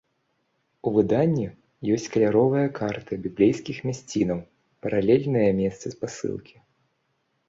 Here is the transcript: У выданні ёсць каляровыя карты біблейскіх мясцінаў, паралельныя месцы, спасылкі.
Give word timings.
У 0.87 0.91
выданні 0.93 1.43
ёсць 1.95 2.07
каляровыя 2.15 2.67
карты 2.79 3.13
біблейскіх 3.25 3.77
мясцінаў, 3.89 4.39
паралельныя 4.87 5.49
месцы, 5.61 5.85
спасылкі. 5.97 6.55